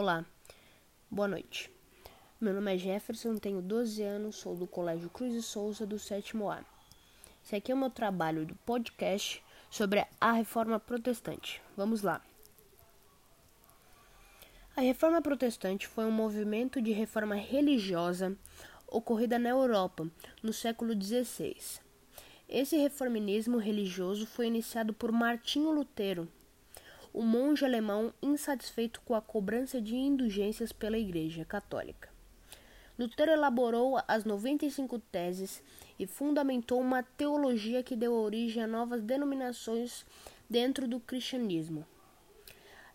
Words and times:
Olá, 0.00 0.24
boa 1.10 1.26
noite. 1.26 1.68
Meu 2.40 2.54
nome 2.54 2.72
é 2.72 2.78
Jefferson, 2.78 3.34
tenho 3.34 3.60
12 3.60 4.00
anos, 4.00 4.36
sou 4.36 4.54
do 4.54 4.64
Colégio 4.64 5.10
Cruz 5.10 5.34
e 5.34 5.42
Souza 5.42 5.84
do 5.84 5.98
sétimo 5.98 6.48
A. 6.48 6.64
Esse 7.44 7.56
aqui 7.56 7.72
é 7.72 7.74
o 7.74 7.78
meu 7.78 7.90
trabalho 7.90 8.46
do 8.46 8.54
podcast 8.64 9.42
sobre 9.68 10.06
a 10.20 10.30
Reforma 10.30 10.78
Protestante. 10.78 11.60
Vamos 11.76 12.02
lá. 12.02 12.24
A 14.76 14.82
Reforma 14.82 15.20
Protestante 15.20 15.88
foi 15.88 16.04
um 16.04 16.12
movimento 16.12 16.80
de 16.80 16.92
reforma 16.92 17.34
religiosa 17.34 18.38
ocorrida 18.86 19.36
na 19.36 19.48
Europa 19.48 20.08
no 20.40 20.52
século 20.52 20.94
XVI. 20.94 21.56
Esse 22.48 22.76
reformismo 22.76 23.58
religioso 23.58 24.28
foi 24.28 24.46
iniciado 24.46 24.94
por 24.94 25.10
Martinho 25.10 25.72
Lutero 25.72 26.28
o 27.12 27.22
monge 27.22 27.64
alemão 27.64 28.12
insatisfeito 28.22 29.00
com 29.02 29.14
a 29.14 29.20
cobrança 29.20 29.80
de 29.80 29.96
indulgências 29.96 30.72
pela 30.72 30.98
Igreja 30.98 31.44
Católica. 31.44 32.08
Lutero 32.98 33.30
elaborou 33.30 34.00
as 34.08 34.24
95 34.24 34.98
teses 34.98 35.62
e 35.98 36.06
fundamentou 36.06 36.80
uma 36.80 37.02
teologia 37.02 37.82
que 37.82 37.94
deu 37.94 38.12
origem 38.12 38.62
a 38.62 38.66
novas 38.66 39.02
denominações 39.02 40.04
dentro 40.50 40.88
do 40.88 40.98
cristianismo. 40.98 41.86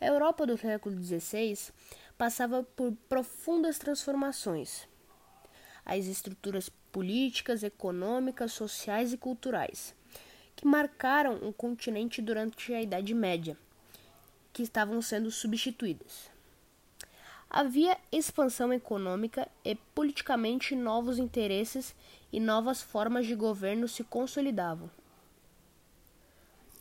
A 0.00 0.06
Europa 0.06 0.44
do 0.44 0.58
século 0.58 1.00
XVI 1.00 1.72
passava 2.18 2.64
por 2.64 2.92
profundas 3.08 3.78
transformações. 3.78 4.88
As 5.84 6.06
estruturas 6.06 6.68
políticas, 6.90 7.62
econômicas, 7.62 8.52
sociais 8.52 9.12
e 9.12 9.16
culturais, 9.16 9.94
que 10.56 10.66
marcaram 10.66 11.36
o 11.36 11.52
continente 11.52 12.20
durante 12.20 12.74
a 12.74 12.82
Idade 12.82 13.14
Média 13.14 13.56
que 14.52 14.62
estavam 14.62 15.00
sendo 15.00 15.30
substituídas. 15.30 16.30
Havia 17.48 17.98
expansão 18.10 18.72
econômica 18.72 19.46
e 19.64 19.74
politicamente 19.94 20.74
novos 20.74 21.18
interesses 21.18 21.94
e 22.32 22.40
novas 22.40 22.80
formas 22.80 23.26
de 23.26 23.34
governo 23.34 23.86
se 23.86 24.02
consolidavam. 24.02 24.90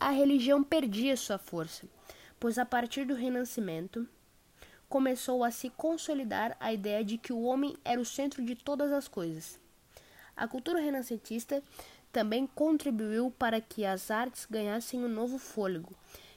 A 0.00 0.10
religião 0.10 0.64
perdia 0.64 1.16
sua 1.16 1.38
força, 1.38 1.86
pois 2.40 2.58
a 2.58 2.64
partir 2.64 3.04
do 3.04 3.14
Renascimento 3.14 4.08
começou 4.88 5.44
a 5.44 5.50
se 5.50 5.70
consolidar 5.70 6.56
a 6.60 6.72
ideia 6.72 7.04
de 7.04 7.18
que 7.18 7.32
o 7.32 7.42
homem 7.42 7.76
era 7.84 8.00
o 8.00 8.04
centro 8.04 8.44
de 8.44 8.54
todas 8.54 8.92
as 8.92 9.08
coisas. 9.08 9.58
A 10.36 10.48
cultura 10.48 10.80
renascentista 10.80 11.62
também 12.12 12.46
contribuiu 12.46 13.30
para 13.30 13.60
que 13.60 13.84
as 13.84 14.10
artes 14.10 14.46
ganhassem 14.48 15.04
um 15.04 15.08
novo 15.08 15.38
fôlego 15.38 15.94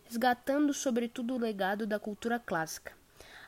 resgatando 0.08 0.74
sobretudo 0.74 1.36
o 1.36 1.38
legado 1.38 1.86
da 1.86 2.00
cultura 2.00 2.40
clássica. 2.40 2.94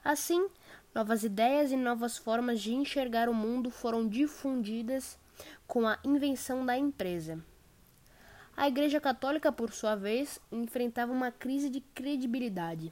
Assim, 0.04 0.50
novas 0.94 1.24
ideias 1.24 1.72
e 1.72 1.78
novas 1.78 2.18
formas 2.18 2.60
de 2.60 2.74
enxergar 2.74 3.30
o 3.30 3.34
mundo 3.34 3.72
foram 3.72 4.06
difundidas 4.06 5.18
com 5.66 5.88
a 5.88 5.98
invenção 6.04 6.66
da 6.66 6.78
empresa. 6.78 7.42
A 8.58 8.68
Igreja 8.68 9.00
Católica, 9.00 9.54
por 9.54 9.72
sua 9.72 9.96
vez, 9.96 10.38
enfrentava 10.52 11.14
uma 11.14 11.32
crise 11.32 11.70
de 11.70 11.80
credibilidade, 11.80 12.92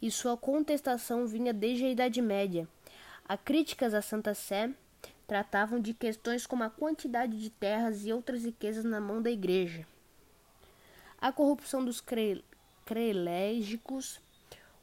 e 0.00 0.10
sua 0.10 0.38
contestação 0.38 1.26
vinha 1.26 1.52
desde 1.52 1.84
a 1.84 1.90
Idade 1.90 2.22
Média. 2.22 2.66
As 3.28 3.38
críticas 3.44 3.92
à 3.92 4.00
Santa 4.00 4.32
Sé 4.32 4.70
tratavam 5.26 5.78
de 5.80 5.92
questões 5.92 6.46
como 6.46 6.64
a 6.64 6.70
quantidade 6.70 7.38
de 7.38 7.50
terras 7.50 8.06
e 8.06 8.12
outras 8.12 8.42
riquezas 8.42 8.84
na 8.84 9.00
mão 9.00 9.20
da 9.20 9.30
Igreja. 9.30 9.86
A 11.20 11.30
corrupção 11.30 11.84
dos 11.84 12.00
crelégicos, 12.86 14.18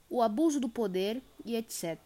o 0.09 0.21
abuso 0.21 0.59
do 0.59 0.69
poder 0.69 1.23
e 1.43 1.55
etc. 1.55 1.97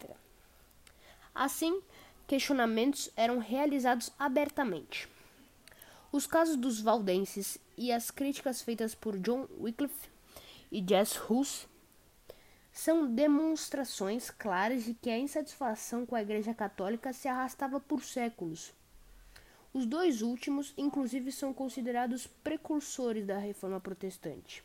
Assim, 1.34 1.82
questionamentos 2.26 3.10
eram 3.14 3.38
realizados 3.38 4.10
abertamente. 4.18 5.06
Os 6.10 6.26
casos 6.26 6.56
dos 6.56 6.80
valdenses 6.80 7.58
e 7.76 7.92
as 7.92 8.10
críticas 8.10 8.62
feitas 8.62 8.94
por 8.94 9.18
John 9.18 9.46
Wycliffe 9.60 10.08
e 10.72 10.82
Jess 10.86 11.20
Hus 11.28 11.66
são 12.72 13.12
demonstrações 13.12 14.30
claras 14.30 14.84
de 14.84 14.94
que 14.94 15.10
a 15.10 15.18
insatisfação 15.18 16.06
com 16.06 16.14
a 16.14 16.22
Igreja 16.22 16.54
Católica 16.54 17.12
se 17.12 17.28
arrastava 17.28 17.80
por 17.80 18.02
séculos. 18.04 18.72
Os 19.74 19.84
dois 19.84 20.22
últimos, 20.22 20.72
inclusive, 20.78 21.30
são 21.30 21.52
considerados 21.52 22.26
precursores 22.26 23.26
da 23.26 23.36
Reforma 23.36 23.80
Protestante. 23.80 24.64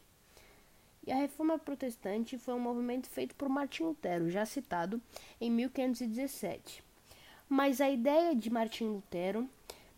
E 1.05 1.11
a 1.11 1.15
Reforma 1.15 1.59
Protestante 1.59 2.37
foi 2.37 2.53
um 2.53 2.59
movimento 2.59 3.09
feito 3.09 3.35
por 3.35 3.49
Martim 3.49 3.83
Lutero, 3.83 4.29
já 4.29 4.45
citado 4.45 5.01
em 5.39 5.51
1517. 5.51 6.83
Mas 7.49 7.81
a 7.81 7.89
ideia 7.89 8.33
de 8.33 8.49
Martim 8.49 8.85
Lutero 8.85 9.49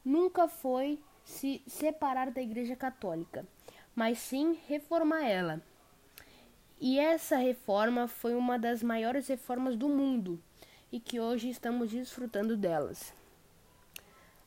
nunca 0.03 0.47
foi 0.47 0.99
se 1.23 1.61
separar 1.67 2.31
da 2.31 2.41
Igreja 2.41 2.75
Católica, 2.75 3.45
mas 3.95 4.17
sim 4.17 4.57
reformar 4.67 5.23
ela. 5.27 5.61
E 6.79 6.99
essa 6.99 7.37
reforma 7.37 8.07
foi 8.07 8.35
uma 8.35 8.59
das 8.59 8.83
maiores 8.83 9.27
reformas 9.27 9.75
do 9.75 9.87
mundo 9.87 10.41
e 10.91 10.99
que 10.99 11.19
hoje 11.19 11.49
estamos 11.49 11.91
desfrutando 11.91 12.57
delas. 12.57 13.13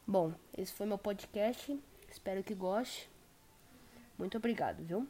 Bom, 0.07 0.33
esse 0.57 0.73
foi 0.73 0.87
meu 0.87 0.99
podcast. 0.99 1.79
Espero 2.11 2.43
que 2.43 2.55
goste. 2.55 3.11
Muito 4.19 4.37
obrigado, 4.37 4.83
viu? 4.83 5.07